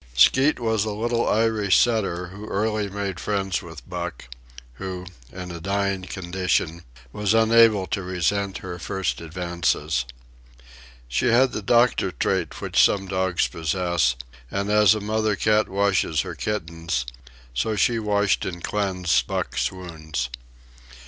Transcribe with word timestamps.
Skeet 0.15 0.59
was 0.59 0.83
a 0.83 0.89
little 0.93 1.29
Irish 1.29 1.77
setter 1.77 2.29
who 2.29 2.47
early 2.47 2.89
made 2.89 3.19
friends 3.19 3.61
with 3.61 3.87
Buck, 3.87 4.29
who, 4.81 5.05
in 5.31 5.51
a 5.51 5.59
dying 5.61 6.01
condition, 6.05 6.83
was 7.13 7.35
unable 7.35 7.85
to 7.85 8.01
resent 8.01 8.57
her 8.65 8.79
first 8.79 9.21
advances. 9.21 10.05
She 11.07 11.27
had 11.27 11.51
the 11.51 11.61
doctor 11.61 12.11
trait 12.11 12.59
which 12.61 12.83
some 12.83 13.05
dogs 13.07 13.47
possess; 13.47 14.15
and 14.49 14.71
as 14.71 14.95
a 14.95 15.01
mother 15.01 15.35
cat 15.35 15.69
washes 15.69 16.21
her 16.21 16.33
kittens, 16.33 17.05
so 17.53 17.75
she 17.75 17.99
washed 17.99 18.43
and 18.43 18.63
cleansed 18.63 19.27
Buck's 19.27 19.71
wounds. 19.71 20.31